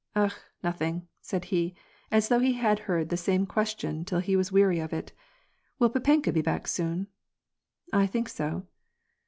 '^ 0.15 0.19
Akh, 0.25 0.45
nothing," 0.63 1.07
said 1.21 1.45
he, 1.45 1.75
as 2.09 2.27
though 2.29 2.39
he 2.39 2.53
had 2.53 2.79
heard 2.89 3.09
the 3.09 3.17
same 3.17 3.45
question 3.45 4.03
till 4.03 4.17
he 4.17 4.35
was 4.35 4.51
weary 4.51 4.79
of 4.79 4.91
it." 4.93 5.13
Will 5.77 5.91
papenka 5.91 6.33
be 6.33 6.41
back 6.41 6.67
soon?"" 6.67 7.05
I 7.93 8.07
think 8.07 8.27
so." 8.27 8.65